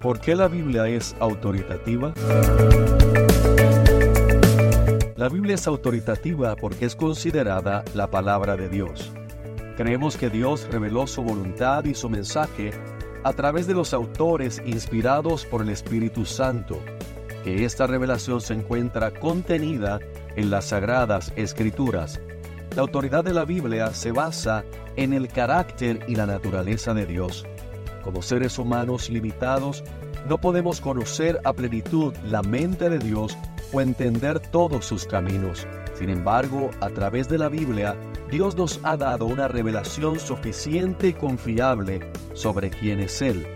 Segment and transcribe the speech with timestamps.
[0.00, 2.14] ¿Por qué la Biblia es autoritativa?
[5.14, 9.12] La Biblia es autoritativa porque es considerada la palabra de Dios.
[9.76, 12.70] Creemos que Dios reveló su voluntad y su mensaje
[13.24, 16.80] a través de los autores inspirados por el Espíritu Santo,
[17.44, 20.00] que esta revelación se encuentra contenida
[20.34, 22.22] en las sagradas escrituras.
[22.74, 24.64] La autoridad de la Biblia se basa
[24.96, 27.44] en el carácter y la naturaleza de Dios.
[28.02, 29.84] Como seres humanos limitados,
[30.28, 33.36] no podemos conocer a plenitud la mente de Dios
[33.72, 35.66] o entender todos sus caminos.
[35.94, 37.96] Sin embargo, a través de la Biblia,
[38.30, 42.00] Dios nos ha dado una revelación suficiente y confiable
[42.32, 43.46] sobre quién es Él,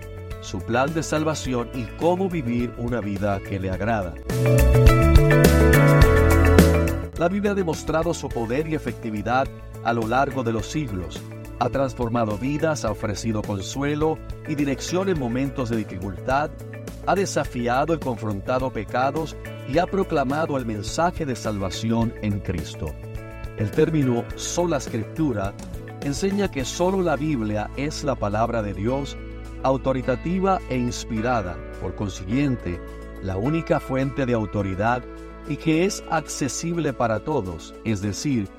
[0.41, 4.15] su plan de salvación y cómo vivir una vida que le agrada.
[7.19, 9.47] La Biblia ha demostrado su poder y efectividad
[9.85, 11.23] a lo largo de los siglos.
[11.65, 16.51] Ha transformado vidas, ha ofrecido consuelo y dirección en momentos de dificultad,
[17.07, 19.35] ha desafiado y confrontado pecados
[19.67, 22.95] y ha proclamado el mensaje de salvación en Cristo.
[23.57, 25.55] El término sola escritura
[26.03, 29.17] enseña que solo la Biblia es la palabra de Dios,
[29.63, 32.79] autoritativa e inspirada, por consiguiente,
[33.23, 35.03] la única fuente de autoridad
[35.49, 38.51] y que es accesible para todos, es decir,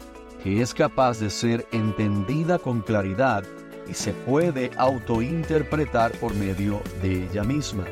[0.46, 3.44] que es capaz de ser entendida con claridad
[3.90, 7.86] y se puede autointerpretar por medio de ella misma.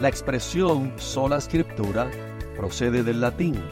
[0.00, 2.10] La expresión sola escritura
[2.56, 3.62] procede del latín.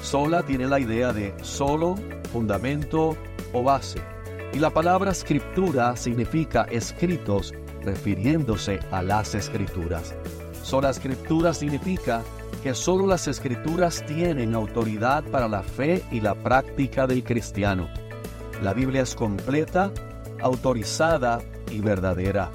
[0.00, 1.96] Sola tiene la idea de solo,
[2.32, 3.18] fundamento
[3.52, 4.00] o base.
[4.54, 10.14] Y la palabra escritura significa escritos, refiriéndose a las escrituras.
[10.62, 12.22] Sola escritura significa
[12.62, 17.88] que solo las escrituras tienen autoridad para la fe y la práctica del cristiano.
[18.62, 19.92] La Biblia es completa,
[20.40, 22.50] autorizada y verdadera.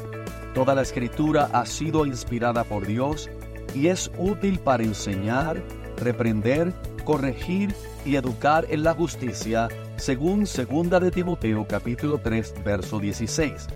[0.55, 3.29] Toda la escritura ha sido inspirada por Dios
[3.75, 5.61] y es útil para enseñar,
[5.97, 6.73] reprender,
[7.05, 7.75] corregir
[8.05, 13.67] y educar en la justicia, según 2 de Timoteo capítulo 3, verso 16.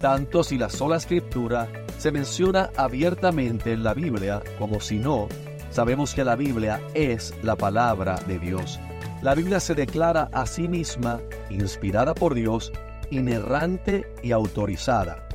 [0.00, 1.68] Tanto si la sola escritura
[2.02, 5.28] se menciona abiertamente en la Biblia como si no,
[5.70, 8.80] sabemos que la Biblia es la palabra de Dios.
[9.22, 12.72] La Biblia se declara a sí misma, inspirada por Dios,
[13.10, 15.28] inerrante y autorizada.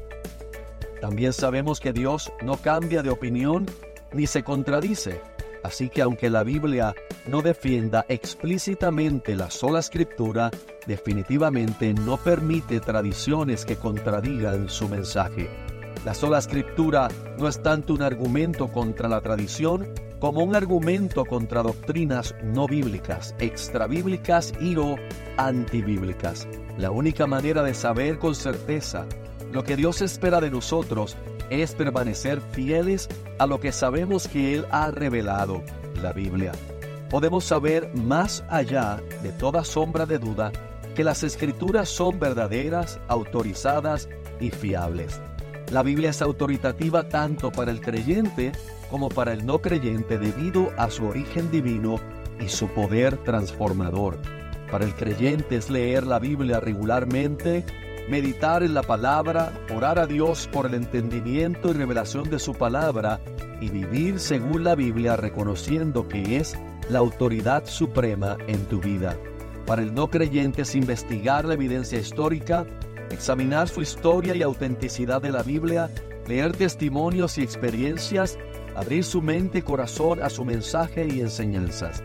[1.00, 3.66] También sabemos que Dios no cambia de opinión
[4.12, 5.22] ni se contradice,
[5.64, 6.94] así que aunque la Biblia
[7.28, 10.52] no defienda explícitamente la sola escritura,
[10.86, 15.77] definitivamente no permite tradiciones que contradigan su mensaje.
[16.08, 19.90] La sola escritura no es tanto un argumento contra la tradición
[20.22, 24.96] como un argumento contra doctrinas no bíblicas, extrabíblicas y o
[25.36, 26.48] antibíblicas.
[26.78, 29.06] La única manera de saber con certeza
[29.52, 31.18] lo que Dios espera de nosotros
[31.50, 35.62] es permanecer fieles a lo que sabemos que Él ha revelado,
[36.02, 36.54] la Biblia.
[37.10, 40.54] Podemos saber más allá de toda sombra de duda
[40.96, 44.08] que las escrituras son verdaderas, autorizadas
[44.40, 45.20] y fiables.
[45.72, 48.54] La Biblia es autoritativa tanto para el creyente
[48.90, 52.00] como para el no creyente debido a su origen divino
[52.40, 54.18] y su poder transformador.
[54.72, 57.66] Para el creyente es leer la Biblia regularmente,
[58.10, 63.20] meditar en la palabra, orar a Dios por el entendimiento y revelación de su palabra
[63.60, 66.58] y vivir según la Biblia reconociendo que es
[66.90, 69.18] la autoridad suprema en tu vida.
[69.66, 72.66] Para el no creyente es investigar la evidencia histórica,
[73.18, 75.90] examinar su historia y autenticidad de la Biblia,
[76.28, 78.38] leer testimonios y experiencias,
[78.76, 82.04] abrir su mente y corazón a su mensaje y enseñanzas.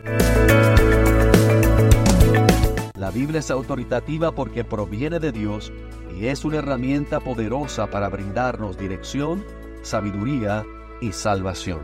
[2.94, 5.70] La Biblia es autoritativa porque proviene de Dios
[6.18, 9.44] y es una herramienta poderosa para brindarnos dirección,
[9.82, 10.64] sabiduría
[11.02, 11.80] y salvación.